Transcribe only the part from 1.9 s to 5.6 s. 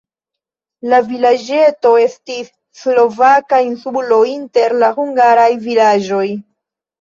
estis slovaka insulo inter la hungaraj